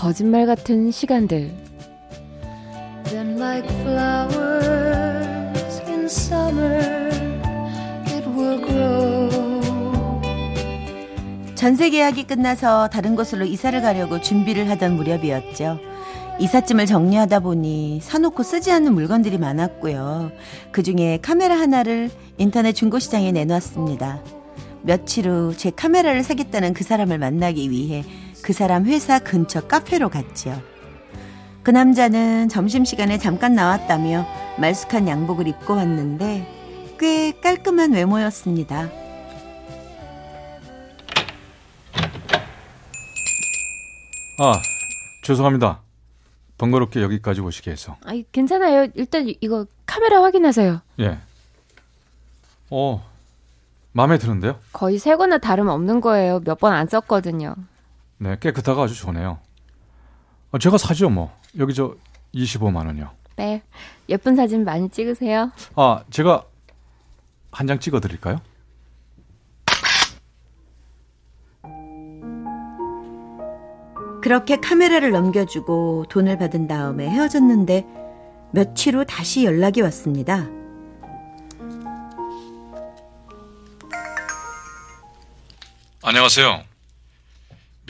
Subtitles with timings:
[0.00, 1.52] 거짓말 같은 시간들
[3.38, 5.20] like flowers
[5.86, 7.10] in summer
[8.06, 9.28] it will grow
[11.54, 15.78] 전세 계약이 끝나서 다른 곳으로 이사를 가려고 준비를 하던 무렵이었죠.
[16.38, 20.32] 이삿짐을 정리하다 보니 사놓고 쓰지 않는 물건들이 많았고요.
[20.72, 22.08] 그 중에 카메라 하나를
[22.38, 24.22] 인터넷 중고시장에 내놨습니다.
[24.82, 28.02] 며칠 후 제 카메라를 사겠다는 그 사람을 만나기 위해
[28.42, 30.60] 그 사람 회사 근처 카페로 갔지요.
[31.62, 34.26] 그 남자는 점심시간에 잠깐 나왔다며
[34.58, 38.88] 말쑥한 양복을 입고 왔는데 꽤 깔끔한 외모였습니다.
[44.38, 44.54] 아,
[45.22, 45.80] 죄송합니다.
[46.58, 47.96] 번거롭게 여기까지 오시게 해서.
[48.04, 48.88] 아, 괜찮아요.
[48.94, 50.80] 일단 이거 카메라 확인하세요.
[51.00, 51.18] 예.
[52.70, 53.04] 어,
[53.92, 54.58] 마음에 드는데요?
[54.72, 56.40] 거의 새 거나 다름없는 거예요.
[56.44, 57.54] 몇 번 안 썼거든요.
[58.22, 59.38] 네, 깨끗하고 아주 좋네요.
[60.52, 61.34] 어, 제가 사죠, 뭐.
[61.58, 61.94] 여기 저
[62.34, 63.10] 25만 원이요.
[63.36, 63.62] 네.
[64.10, 65.50] 예쁜 사진 많이 찍으세요.
[65.74, 66.44] 아, 제가
[67.50, 68.40] 한 장 찍어 드릴까요?
[74.22, 77.86] 그렇게 카메라를 넘겨주고 돈을 받은 다음에 헤어졌는데
[78.52, 80.46] 며칠 후 다시 연락이 왔습니다.
[86.02, 86.64] 안녕하세요.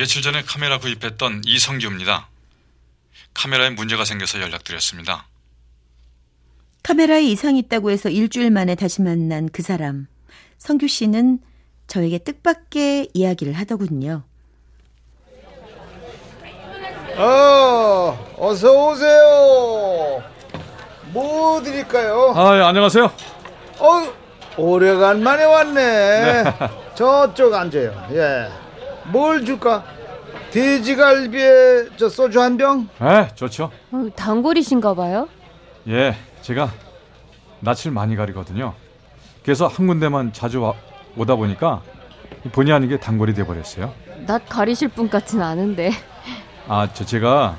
[0.00, 2.31] 며칠 전에 카메라 구입했던 이성규입니다.
[3.34, 5.27] 카메라에 문제가 생겨서 연락드렸습니다.
[6.83, 10.06] 카메라에 이상이 있다고 해서 일주일 만에 다시 만난 그 사람.
[10.56, 11.41] 성규 씨는
[11.87, 14.22] 저에게 뜻밖의 이야기를 하더군요.
[17.19, 20.25] 어, 어서 오세요.
[21.12, 22.32] 뭐 드릴까요?
[22.34, 23.05] 아, 예, 안녕하세요.
[23.81, 24.15] 어,
[24.56, 25.75] 오래간만에 왔네.
[25.75, 26.44] 네.
[26.94, 28.09] 저쪽 앉아요.
[28.12, 28.69] 예.
[29.12, 29.84] 뭘 줄까?
[30.50, 32.88] 돼지갈비에 저 소주 한 병?
[33.00, 33.71] 네, 좋죠.
[33.93, 35.28] 어, 단골이신가 봐요?
[35.88, 36.71] 예, 제가
[37.60, 38.75] 낯을 많이 가리거든요.
[39.44, 40.75] 그래서 한 군데만 자주 와,
[41.16, 41.82] 오다 보니까
[42.53, 43.93] 본의 아니게 단골이 돼버렸어요.
[44.26, 45.91] 낯 가리실 분 같진 않은데.
[46.69, 47.56] 아, 저 제가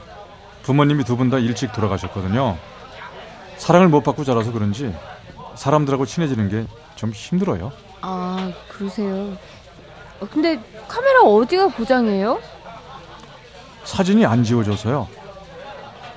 [0.64, 2.58] 부모님이 두 분 다 일찍 돌아가셨거든요.
[3.58, 4.94] 사랑을 못 받고 자라서 그런지
[5.56, 7.72] 사람들하고 친해지는 게 좀 힘들어요.
[8.02, 9.36] 아, 그러세요.
[10.22, 12.40] 어, 근데 카메라 어디가 고장이에요?
[13.84, 15.08] 사진이 안 지워져서요.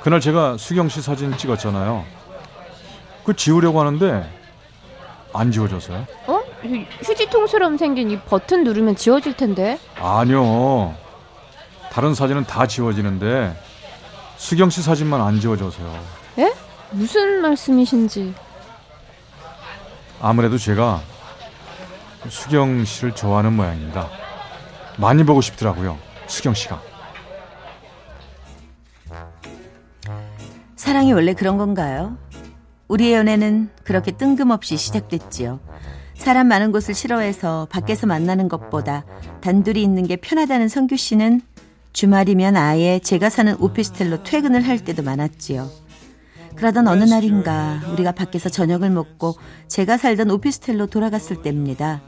[0.03, 2.05] 그날 제가 수경 씨 사진 찍었잖아요.
[3.25, 4.31] 그 지우려고 하는데
[5.33, 6.07] 안 지워져서요.
[6.27, 6.41] 어?
[7.03, 9.79] 휴지통처럼 생긴 이 버튼 누르면 지워질 텐데.
[9.97, 10.95] 아니요.
[11.91, 13.57] 다른 사진은 다 지워지는데
[14.37, 16.05] 수경 씨 사진만 안 지워져서요.
[16.39, 16.55] 예?
[16.91, 18.35] 무슨 말씀이신지.
[20.21, 21.01] 아무래도 제가
[22.29, 24.09] 수경 씨를 좋아하는 모양입니다.
[24.99, 25.99] 많이 보고 싶더라고요.
[26.27, 26.81] 수경 씨가.
[30.77, 32.17] 사랑이 원래 그런 건가요?
[32.89, 35.61] 우리의 연애는 그렇게 뜬금없이 시작됐지요.
[36.15, 39.05] 사람 많은 곳을 싫어해서 밖에서 만나는 것보다
[39.41, 41.41] 단둘이 있는 게 편하다는 성규 씨는
[41.93, 45.69] 주말이면 아예 제가 사는 오피스텔로 퇴근을 할 때도 많았지요.
[46.56, 49.37] 그러던 어느 날인가 우리가 밖에서 저녁을 먹고
[49.69, 52.01] 제가 살던 오피스텔로 돌아갔을 때입니다.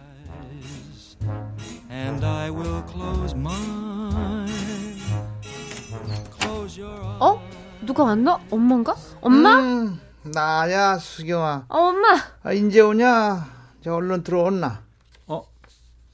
[7.21, 7.41] 어?
[7.83, 8.41] 누가 왔나?
[8.51, 8.97] 엄마인가?
[9.21, 9.59] 엄마?
[9.61, 11.67] 음, 나야 수경아.
[11.69, 12.17] 어, 엄마.
[12.43, 13.47] 아, 이제 오냐?
[13.83, 14.83] 저 얼른 들어온나.
[15.27, 15.47] 어,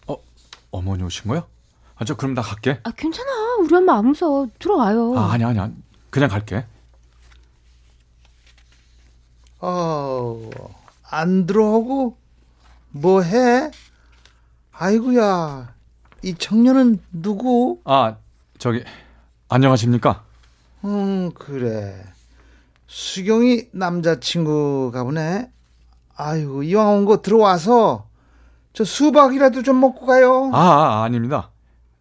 [0.09, 0.17] 어,
[0.71, 1.47] 어머니 오신 거야?
[1.97, 2.81] 아, 저 그럼 나 갈게.
[2.83, 3.31] 아, 괜찮아.
[3.61, 4.49] 우리 엄마 안 무서워.
[4.59, 5.17] 들어와요.
[5.17, 5.71] 아, 아니야, 아니야.
[6.11, 6.67] 그냥 갈게.
[9.61, 10.51] 어,
[11.11, 12.17] 안 들어오고
[12.91, 13.71] 뭐 해?
[14.73, 15.75] 아이구야.
[16.23, 17.81] 이 청년은 누구?
[17.85, 18.17] 아,
[18.59, 18.85] 저기
[19.49, 20.25] 안녕하십니까?
[20.85, 22.05] 음, 그래.
[22.87, 25.51] 수경이 남자친구가 보네.
[26.15, 28.07] 아이고, 이왕 온 거 들어와서
[28.73, 30.51] 저 수박이라도 좀 먹고 가요.
[30.53, 31.51] 아, 아 아닙니다.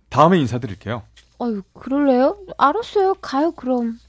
[0.09, 1.03] 다음에 인사드릴게요.
[1.39, 2.38] 아유, 그럴래요?
[2.57, 3.15] 알았어요.
[3.15, 4.00] 가요, 그럼.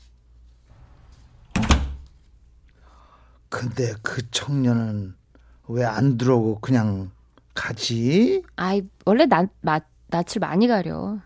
[3.49, 5.15] 근데 그 청년은
[5.69, 7.11] 왜 안 들어오고 그냥
[7.55, 8.43] 가지?
[8.57, 9.81] 아이, 원래 나, 나,
[10.13, 11.19] 낯을 많이 가려.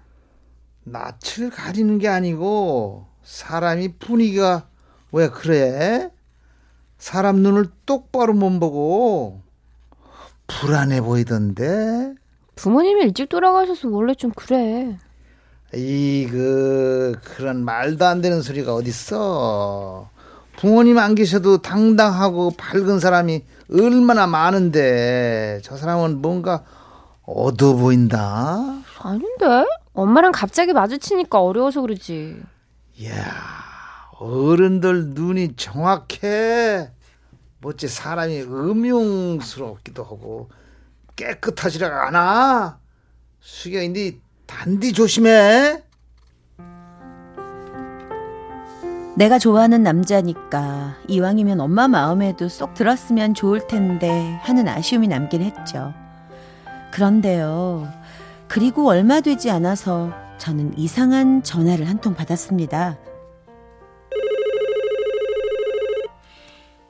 [0.84, 4.68] 낯을 가리는 게 아니고 사람이 분위기가
[5.12, 6.10] 왜 그래?
[6.96, 9.42] 사람 눈을 똑바로 못 보고
[10.46, 12.14] 불안해 보이던데.
[12.54, 14.96] 부모님이 일찍 돌아가셔서 원래 좀 그래.
[15.74, 20.08] 이 그 그런 말도 안 되는 소리가 어딨어.
[20.56, 26.64] 부모님 안 계셔도 당당하고 밝은 사람이 얼마나 많은데 저 사람은 뭔가
[27.26, 28.56] 어두워 보인다.
[29.00, 29.66] 아닌데?
[29.92, 32.40] 엄마랑 갑자기 마주치니까 어려워서 그러지.
[32.96, 33.14] 이야
[34.18, 36.90] 어른들 눈이 정확해.
[37.60, 40.50] 뭐지 사람이 음흉스럽기도 하고
[41.16, 42.78] 깨끗하지가 않아.
[43.40, 45.82] 수경인데 단디 조심해.
[49.16, 55.94] 내가 좋아하는 남자니까 이왕이면 엄마 마음에도 쏙 들었으면 좋을 텐데 하는 아쉬움이 남긴 했죠.
[56.96, 57.92] 그런데요.
[58.48, 62.96] 그리고 얼마 되지 않아서 저는 이상한 전화를 한 통 받았습니다.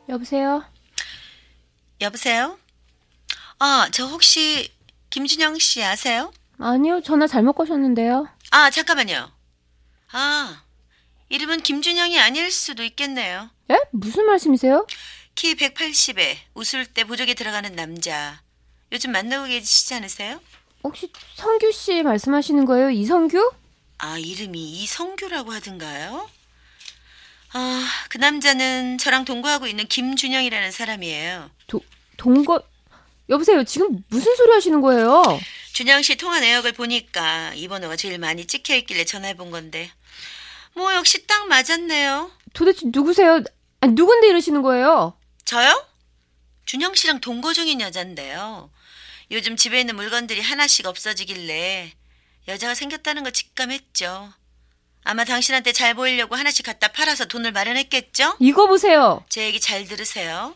[0.08, 0.62] 여보세요?
[2.00, 2.56] 여보세요?
[3.58, 4.70] 아, 저 혹시
[5.10, 6.32] 김준영 씨 아세요?
[6.60, 8.28] 아니요, 전화 잘못 거셨는데요.
[8.52, 9.28] 아, 잠깐만요.
[10.12, 10.62] 아,
[11.30, 13.50] 이름은 김준영이 아닐 수도 있겠네요.
[13.70, 13.80] 예?
[13.90, 14.86] 무슨 말씀이세요?
[15.34, 18.40] 키 180에 웃을 때 보조개 들어가는 남자.
[18.92, 20.40] 요즘 만나고 계시지 않으세요?
[20.84, 22.90] 혹시 성규 씨 말씀하시는 거예요?
[22.90, 23.52] 이성규?
[23.98, 26.28] 아, 이름이 이성규라고 하던가요?
[27.52, 31.50] 아, 그 남자는 저랑 동거하고 있는 김준영이라는 사람이에요.
[31.66, 31.80] 도,
[32.16, 32.62] 동거...
[33.28, 35.22] 여보세요, 지금 무슨 소리 하시는 거예요?
[35.72, 39.90] 준영 씨 통화 내역을 보니까 이 번호가 제일 많이 찍혀 있길래 전화해 본 건데.
[40.74, 42.30] 뭐 역시 딱 맞았네요.
[42.52, 43.42] 도대체 누구세요?
[43.80, 45.18] 아니, 누군데 이러시는 거예요?
[45.44, 45.84] 저요?
[46.66, 48.70] 준영 씨랑 동거 중인 여잔데요.
[49.30, 51.92] 요즘 집에 있는 물건들이 하나씩 없어지길래
[52.48, 54.32] 여자가 생겼다는 걸 직감했죠.
[55.02, 58.36] 아마 당신한테 잘 보이려고 하나씩 갖다 팔아서 돈을 마련했겠죠?
[58.40, 59.24] 이거 보세요.
[59.28, 60.54] 제 얘기 잘 들으세요.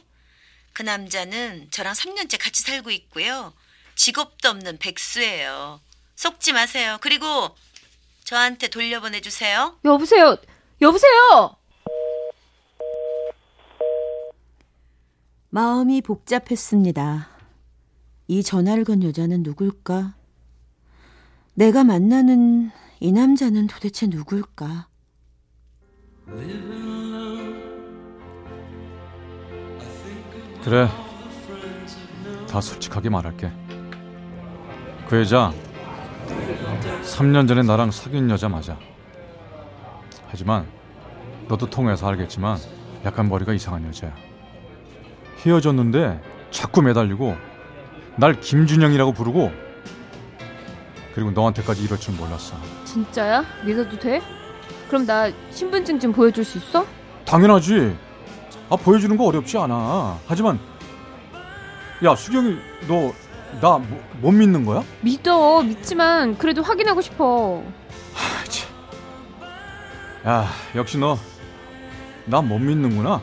[0.73, 3.53] 그 남자는 저랑 3년째 같이 살고 있고요.
[3.97, 5.81] 직업도 없는 백수예요.
[6.17, 6.99] 속지 마세요.
[7.01, 7.55] 그리고
[8.25, 9.79] 저한테 돌려보내주세요.
[9.85, 10.37] 여보세요.
[10.81, 11.57] 여보세요.
[15.51, 17.40] 마음이 복잡했습니다.
[18.31, 20.15] 이 전화를 건 여자는 누굴까?
[21.55, 24.87] 내가 만나는 이 남자는 도대체 누굴까?
[30.63, 30.89] 그래.
[32.49, 33.51] 다 솔직하게 말할게.
[35.09, 35.53] 그 여자
[37.03, 38.79] 3년 전에 나랑 사귄 여자 맞아.
[40.29, 40.69] 하지만
[41.49, 42.59] 너도 통해서 알겠지만
[43.05, 44.15] 약간 머리가 이상한 여자야.
[45.45, 46.23] 헤어졌는데
[46.53, 47.50] 자꾸 매달리고
[48.17, 49.53] 날 김준영이라고 부르고
[51.15, 52.57] 그리고 너한테까지 이럴 줄 몰랐어.
[52.85, 53.45] 진짜야?
[53.65, 54.23] 믿어도 돼?
[54.89, 56.87] 그럼 나 신분증 좀 보여줄 수 있어?
[57.25, 57.97] 당연하지.
[58.71, 60.19] 아 보여주는 거 어렵지 않아.
[60.27, 60.59] 하지만
[62.05, 62.57] 야 수경이
[62.89, 63.13] 너
[63.61, 63.81] 나
[64.21, 64.85] 못 믿는 거야?
[65.01, 65.63] 믿어.
[65.63, 67.65] 믿지만 그래도 확인하고 싶어.
[68.15, 68.71] 아, 참.
[70.25, 70.47] 야
[70.77, 71.19] 역시 너
[72.27, 73.21] 나 못 믿는구나.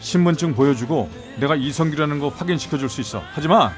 [0.00, 3.22] 신분증 보여주고 내가 이성규라는 거 확인시켜 줄 수 있어.
[3.32, 3.72] 하지만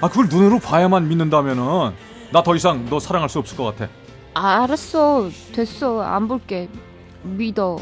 [0.00, 1.92] 아 그걸 눈으로 봐야만 믿는다면은
[2.32, 3.90] 나 더 이상 너 사랑할 수 없을 것 같아.
[4.34, 5.28] 아, 알았어.
[5.52, 6.00] 됐어.
[6.00, 6.68] 안 볼게.
[7.22, 7.78] 믿어.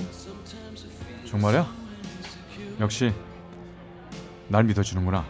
[1.26, 1.66] 정말이야?
[2.80, 3.12] 역시
[4.48, 5.24] 날 믿어주는구나.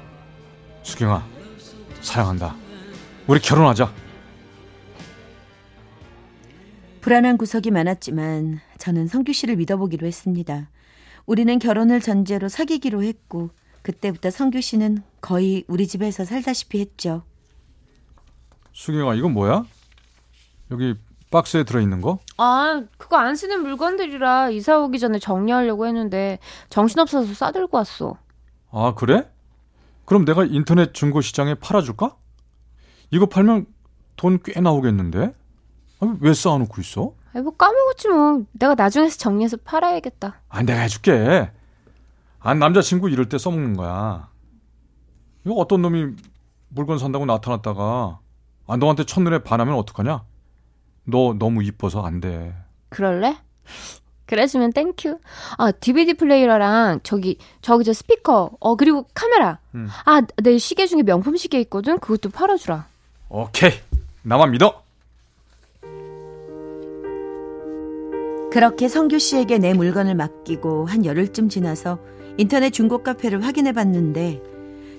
[0.82, 1.22] 수경아,
[2.00, 2.56] 사랑한다.
[3.26, 3.92] 우리 결혼하자.
[7.02, 10.68] 불안한 구석이 많았지만 저는 성규 씨를 믿어보기로 했습니다.
[11.30, 13.50] 우리는 결혼을 전제로 사귀기로 했고
[13.82, 17.22] 그때부터 성규 씨는 거의 우리 집에서 살다시피 했죠.
[18.72, 19.64] 수경아, 이건 뭐야?
[20.72, 20.96] 여기
[21.30, 22.18] 박스에 들어있는 거?
[22.36, 28.18] 아, 그거 안 쓰는 물건들이라 이사 오기 전에 정리하려고 했는데 정신없어서 싸들고 왔어.
[28.72, 29.30] 아, 그래?
[30.06, 32.16] 그럼 내가 인터넷 중고 시장에 팔아줄까?
[33.12, 33.66] 이거 팔면
[34.16, 35.32] 돈 꽤 나오겠는데?
[36.00, 37.14] 아, 왜 쌓아놓고 있어?
[37.34, 38.44] 아이, 뭐 까먹었지 뭐.
[38.52, 40.40] 내가 나중에서 정리해서 팔아야겠다.
[40.48, 41.50] 아, 내가 해줄게.
[42.40, 44.28] 아, 남자친구 이럴 때 써먹는 거야.
[45.44, 46.14] 이거 어떤 놈이
[46.68, 48.18] 물건 산다고 나타났다가
[48.66, 50.22] 아, 너한테 첫눈에 반하면 어떡하냐?
[51.04, 52.54] 너 너무 이뻐서 안 돼.
[52.88, 53.36] 그럴래?
[54.26, 55.18] 그래주면 thank you.
[55.58, 59.58] 아, DVD 플레이어랑 저기, 저기 저 스피커, 어, 그리고 카메라.
[59.74, 59.88] 음.
[60.04, 61.98] 아, 내 시계 중에 명품 시계 있거든?
[61.98, 62.86] 그것도 팔아 주라.
[63.28, 63.72] 오케이.
[64.22, 64.84] 나만 믿어.
[68.50, 72.00] 그렇게 성규 씨에게 내 물건을 맡기고 한 열흘쯤 지나서
[72.36, 74.42] 인터넷 중고 카페를 확인해 봤는데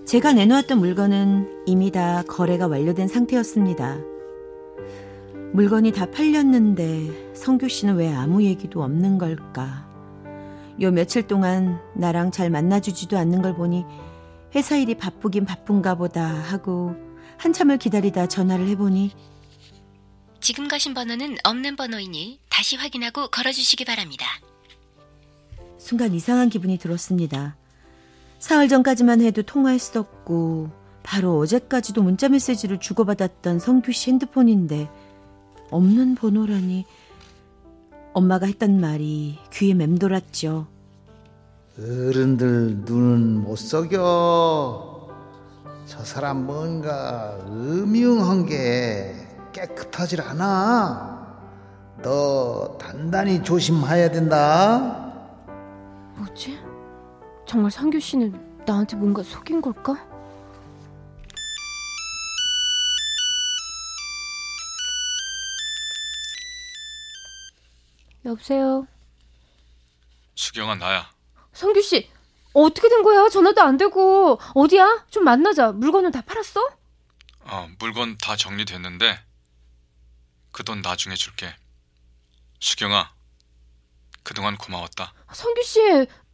[0.05, 3.99] 제가 내놓았던 물건은 이미 다 거래가 완료된 상태였습니다.
[5.53, 9.85] 물건이 다 팔렸는데 성규 씨는 왜 아무 얘기도 없는 걸까?
[10.79, 13.83] 요 며칠 동안 나랑 잘 만나주지도 않는 걸 보니
[14.55, 16.95] 회사 일이 바쁘긴 바쁜가 보다 하고
[17.37, 19.11] 한참을 기다리다 전화를 해보니
[20.39, 24.27] 지금 가신 번호는 없는 번호이니 다시 확인하고 걸어주시기 바랍니다.
[25.79, 27.55] 순간 이상한 기분이 들었습니다.
[28.37, 30.69] 사흘 전까지만 해도 통화했었고
[31.01, 34.91] 바로 어제까지도 문자 메시지를 주고받았던 성규 씨 핸드폰인데
[35.71, 36.85] 없는 번호라니
[38.13, 40.67] 엄마가 했던 말이 귀에 맴돌았죠.
[41.79, 45.09] 어른들 눈은 못 속여.
[45.87, 49.15] 저 사람 뭔가 음흉한 게
[49.51, 51.20] 깨끗하질 않아.
[52.01, 55.13] 너 단단히 조심해야 된다.
[56.17, 56.59] 뭐지?
[57.47, 59.95] 정말 성규 씨는 나한테 뭔가 속인 걸까?
[68.25, 68.87] 여보세요?
[70.35, 71.09] 수경아 나야.
[71.53, 72.09] 성규 씨,
[72.53, 73.29] 어떻게 된 거야?
[73.29, 74.39] 전화도 안 되고.
[74.55, 75.05] 어디야?
[75.09, 75.71] 좀 만나자.
[75.71, 76.61] 물건은 다 팔았어?
[77.43, 79.19] 어, 물건 다 정리됐는데
[80.51, 81.55] 그 돈 나중에 줄게.
[82.71, 83.09] 수경아,
[84.23, 85.13] 그동안 고마웠다.
[85.33, 85.79] 성규 씨,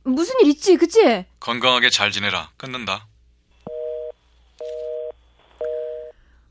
[0.03, 0.75] 무슨 일 있지?
[0.75, 1.25] 그치?
[1.39, 2.51] 건강하게 잘 지내라.
[2.57, 3.07] 끊는다.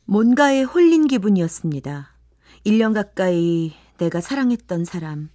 [0.07, 2.11] 뭔가에 홀린 기분이었습니다.
[2.65, 5.29] 1년 가까이 내가 사랑했던 사람,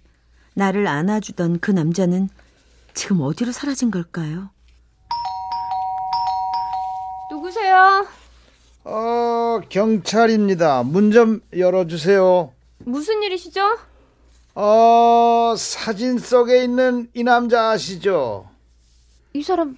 [0.54, 2.28] 나를 안아주던 그 남자는
[2.94, 4.50] 지금 어디로 사라진 걸까요?
[7.30, 8.06] 누구세요?
[8.84, 10.82] 어, 경찰입니다.
[10.82, 12.52] 문 좀 열어주세요.
[12.80, 13.78] 무슨 일이시죠?
[14.54, 18.48] 어, 사진 속에 있는 이 남자 아시죠?
[19.32, 19.76] 이 사람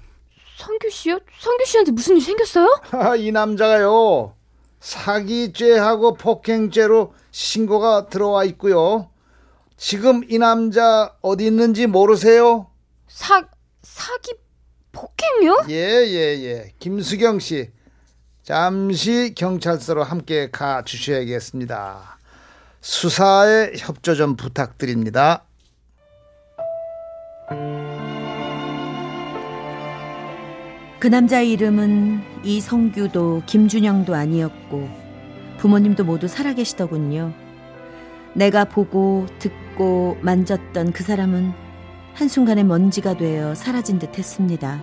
[0.59, 1.21] 성규 씨요?
[1.40, 2.69] 성규 씨한테 무슨 일 생겼어요?
[3.19, 4.35] 이 남자가요.
[4.81, 9.11] 사기죄하고 폭행죄로 신고가 들어와 있고요.
[9.76, 12.71] 지금 이 남자 어디 있는지 모르세요?
[13.09, 13.47] 사
[13.83, 14.33] 사기
[14.93, 15.66] 폭행이요?
[15.69, 16.73] 예, 예, 예.
[16.78, 17.71] 김수경 씨.
[18.43, 22.13] 잠시 경찰서로 함께 가 주셔야겠습니다.
[22.85, 25.47] 수사에 협조 좀 부탁드립니다.
[30.99, 34.91] 그 남자의 이름은 이성규도 김준영도 아니었고
[35.57, 37.33] 부모님도 모두 살아계시더군요.
[38.35, 41.55] 내가 보고 듣고 만졌던 그 사람은
[42.12, 44.83] 한순간에 먼지가 되어 사라진 듯 했습니다.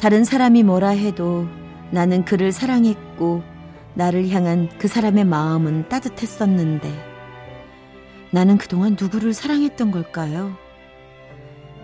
[0.00, 1.46] 다른 사람이 뭐라 해도
[1.90, 3.51] 나는 그를 사랑했고
[3.94, 6.90] 나를 향한 그 사람의 마음은 따뜻했었는데
[8.30, 10.56] 나는 그동안 누구를 사랑했던 걸까요?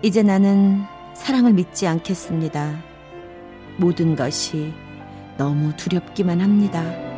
[0.01, 0.81] 이제 나는
[1.13, 2.81] 사랑을 믿지 않겠습니다.
[3.77, 4.73] 모든 것이
[5.37, 7.08] 너무 두렵기만 합니다.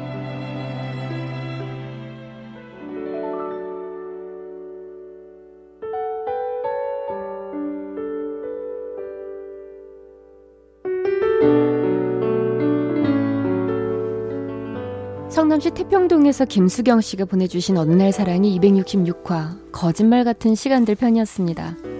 [15.31, 21.90] 성남시 태평동에서 김수경 씨가 보내주신 어느 날 사랑이 266화 거짓말 같은 시간들 편이었습니다.